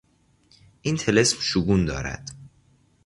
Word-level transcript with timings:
این 0.81 0.97
طلسم 0.97 1.37
شگون 1.41 1.85
دارد. 1.85 2.31